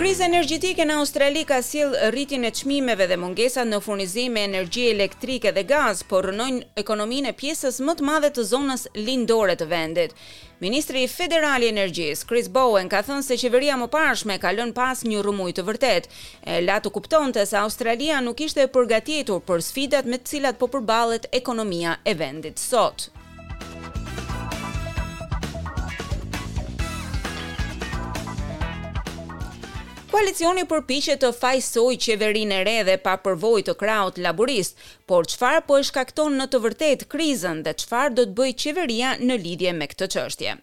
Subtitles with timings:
[0.00, 4.86] Kriza energjetike në Australi ka sill rritjen e çmimeve dhe mungesat në furnizim me energji
[4.94, 9.68] elektrike dhe gaz, por rënojnë ekonominë e pjesës më të madhe të zonës lindore të
[9.74, 10.16] vendit.
[10.64, 14.72] Ministri i Federal i Energjisë, Chris Bowen, ka thënë se qeveria më parashme ka lënë
[14.80, 16.08] pas një rrëmujë të vërtet.
[16.48, 20.56] E la të kuptonte se Australia nuk ishte e përgatitur për sfidat me të cilat
[20.56, 23.10] po përballet ekonomia e vendit sot.
[30.20, 34.76] Koalicioni përpiqet të fajsoj qeverinë e re dhe pa përvojë të krahut laborist,
[35.08, 39.14] por çfarë po e shkakton në të vërtetë krizën dhe çfarë do të bëjë qeveria
[39.24, 40.58] në lidhje me këtë çështje?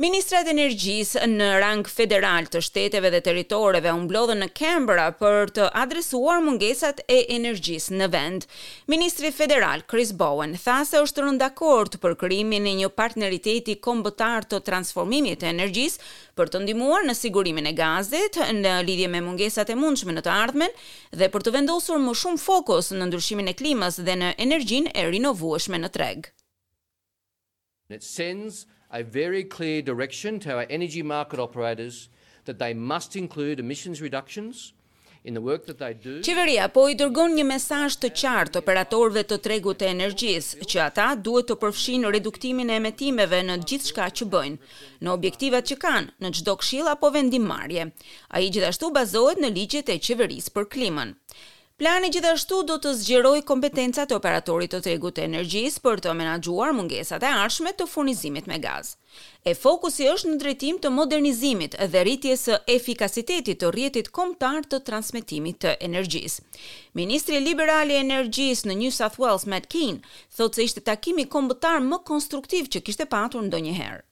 [0.00, 5.50] Ministrat e energjisë në rang federal të shteteve dhe territoreve u mblodhën në Canberra për
[5.58, 8.46] të adresuar mungesat e energjisë në vend.
[8.88, 14.48] Ministri federal Chris Bowen tha se është rënë dakord për krijimin e një partneriteti kombëtar
[14.48, 16.08] të transformimit të energjisë
[16.40, 20.32] për të ndihmuar në sigurimin e gazit në lidhje me mungesat e mundshme në të
[20.32, 20.72] ardhmen
[21.20, 25.04] dhe për të vendosur më shumë fokus në ndryshimin e klimës dhe në energjinë e
[25.12, 26.30] rinovueshme në treg.
[27.90, 32.08] It sends a very clear direction to our energy market operators
[32.46, 34.70] that they must include emissions reductions
[35.24, 36.20] in the work that they do.
[36.24, 41.08] Qeveria po i dërgon një mesazh të qartë operatorëve të tregut të energjisë që ata
[41.26, 44.72] duhet të përfshijnë reduktimin e emetimeve në gjithçka që bëjnë,
[45.04, 47.88] në objektivat që kanë, në çdo këshill apo vendimmarrje.
[48.36, 51.14] Ai gjithashtu bazohet në ligjet e qeverisë për klimën.
[51.80, 56.74] Plani gjithashtu do të zgjeroj kompetencat e operatorit të tregut të energjis për të menagjuar
[56.76, 58.90] mungesat e arshme të furnizimit me gaz.
[59.48, 64.82] E fokusi është në drejtim të modernizimit dhe rritjes së efikasitetit të rjetit kombëtar të
[64.90, 66.44] transmetimit të energjisë.
[67.00, 70.04] Ministri Liberal i Energjisë në New South Wales, Matt Keane,
[70.36, 74.02] thotë se ishte takimi kombëtar më konstruktiv që kishte patur ndonjëherë.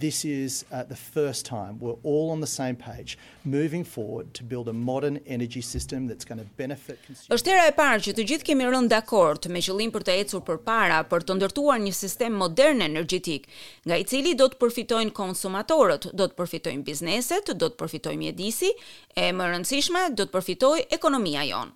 [0.00, 4.42] This is uh, the first time we're all on the same page moving forward to
[4.42, 7.36] build a modern energy system that's going to benefit consumers.
[7.38, 10.42] Është era e parë që të gjithë kemi rënë dakord me qëllim për të ecur
[10.48, 13.46] përpara për të ndërtuar një sistem modern energjetik,
[13.86, 18.72] nga i cili do të përfitojnë konsumatorët, do të përfitojnë bizneset, do të përfitojë mjedisi,
[19.14, 21.70] e më rëndësishme do të përfitojë ekonomia jonë.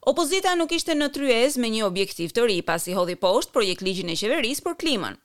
[0.00, 4.08] Opozita nuk ishte në tryez me një objektiv të ri pasi hodhi poshtë projekt ligjin
[4.08, 5.18] e qeverisë për klimën.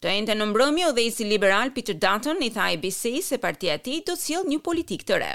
[0.00, 3.98] Të ente në mbrëmje udhëheqësi liberal Peter Dutton i tha ABC se partia e tij
[4.08, 5.32] do të cilë një politikë të re.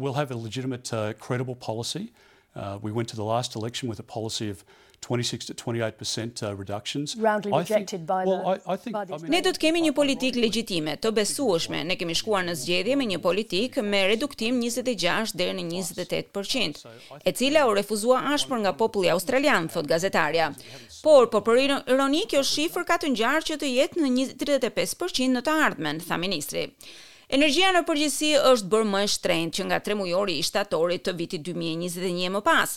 [0.00, 2.06] We'll have a legitimate uh, credible policy
[2.56, 4.64] Uh, we went to the last election with a policy of
[5.00, 7.16] 26 to 28% uh, reductions
[7.52, 8.96] i think well i i think
[9.28, 11.80] ne do të kemi një politik legjitime, të besueshme.
[11.88, 16.84] Ne kemi shkuar në zgjedhje me një politik me reduktim 26 deri në 28%,
[17.20, 20.48] e cila u refuzua ashpër nga populli australian, thot gazetarja.
[21.02, 21.60] Por po për
[21.96, 23.12] ironi kjo shifër ka të
[23.50, 26.68] që të jetë në 35% në të ardhmen, tha ministri.
[27.34, 31.14] Energjia në përgjithësi është bërë më e shtrenjtë që nga 3 mujori i shtatorit të
[31.18, 32.76] vitit 2021 më pas.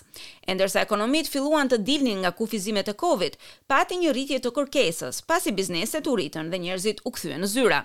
[0.49, 3.37] E ndërsa ekonomitë filluan të dilnin nga kufizimet e Covid,
[3.69, 7.83] pati një rritje të kërkesës, pasi bizneset u rritën dhe njerëzit u kthyen në zyra.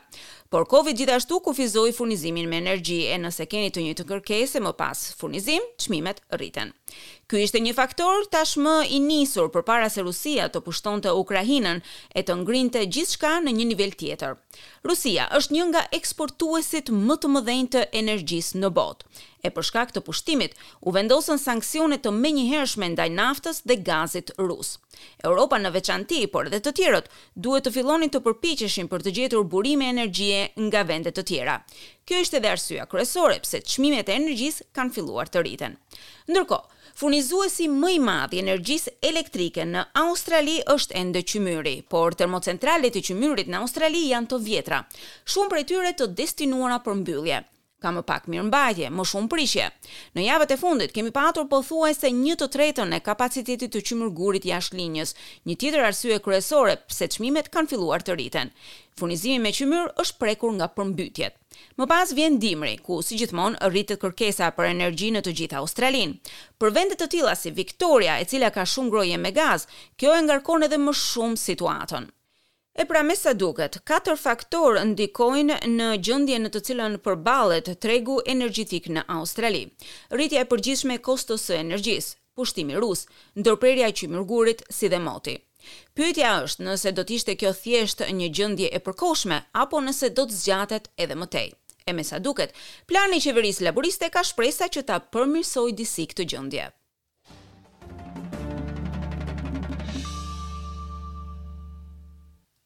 [0.53, 5.05] Por Covid gjithashtu kufizoi furnizimin me energji e nëse keni të njëjtën kërkesë, më pas
[5.17, 6.75] furnizim, çmimet rriten.
[7.25, 11.81] Ky ishte një faktor tashmë i nisur përpara se Rusia të pushtonte Ukrainën
[12.13, 14.37] e të ngrinte gjithçka në një nivel tjetër.
[14.85, 19.09] Rusia është një nga eksportuesit më të mëdhenj të energjisë në botë
[19.43, 20.53] e për shkak të pushtimit
[20.87, 24.69] u vendosën sanksione të menjëhershme ndaj naftës dhe gazit rus.
[25.27, 27.09] Europa në veçanti, por edhe të tjerët,
[27.43, 31.57] duhet të fillonin të përpiqeshin për të gjetur burime energjie nga vende të tjera.
[32.07, 35.75] Kjo është edhe arsyeja kryesore pse çmimet e energjisë kanë filluar të rriten.
[36.31, 42.99] Ndërkohë Furnizuesi më i madh i energjisë elektrike në Australi është ende Qymyri, por termocentralet
[43.01, 44.83] e Qymyrit në Australi janë të vjetra,
[45.25, 47.41] shumë prej tyre të destinuara për mbyllje
[47.83, 49.67] ka më pak mirë mbajtje, më shumë prishje.
[50.15, 54.79] Në javët e fundit kemi patur pothuajse një të tretën e kapacitetit të qymërgurit jashtë
[54.79, 55.15] linjës,
[55.49, 58.55] një tjetër arsye kryesore pse çmimet kanë filluar të rriten.
[58.99, 61.37] Furnizimi me qymër është prekur nga përmbytjet.
[61.79, 66.17] Më pas vjen dimri, ku si gjithmonë rritet kërkesa për energji në të gjitha Australinë.
[66.61, 69.67] Për vende të tilla si Victoria, e cila ka shumë groje me gaz,
[69.99, 72.11] kjo e ngarkon edhe më shumë situatën.
[72.75, 78.15] E pra me sa duket, katër faktorë ndikojnë në gjëndje në të cilën përbalet tregu
[78.35, 79.61] energjitik në Australi.
[80.17, 83.03] Rritja e përgjithshme kostos së energjisë, pushtimi rus,
[83.37, 85.37] ndërprerja e qymyrgurit si dhe moti.
[85.95, 90.25] Pyetja është nëse do të ishte kjo thjesht një gjendje e përkohshme apo nëse do
[90.31, 91.49] të zgjatet edhe më tej.
[91.87, 92.55] E me sa duket,
[92.89, 96.71] plani i qeverisë laboriste ka shpresa që ta përmirësojë disi këtë gjendje.